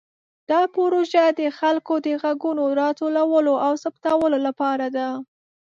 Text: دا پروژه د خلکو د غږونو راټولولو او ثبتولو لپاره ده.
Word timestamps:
دا 0.51 0.61
پروژه 0.75 1.25
د 1.39 1.41
خلکو 1.59 1.93
د 2.05 2.07
غږونو 2.21 2.63
راټولولو 2.81 3.53
او 3.65 3.73
ثبتولو 3.83 4.37
لپاره 4.47 4.85
ده. 4.95 5.07